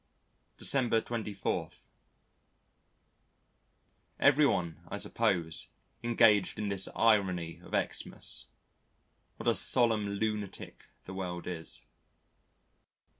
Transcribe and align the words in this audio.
December 0.57 0.99
24. 0.99 1.69
Everyone 4.19 4.79
I 4.87 4.97
suppose 4.97 5.67
engaged 6.01 6.57
in 6.57 6.69
this 6.69 6.89
irony 6.95 7.61
of 7.63 7.75
Xmas. 7.93 8.47
What 9.37 9.47
a 9.47 9.53
solemn 9.53 10.13
lunatic 10.13 10.87
the 11.03 11.13
world 11.13 11.45
is. 11.45 11.83